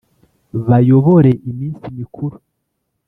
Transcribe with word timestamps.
bayobore 0.67 1.31
iminsi 1.49 1.85
mikuru 1.97 2.37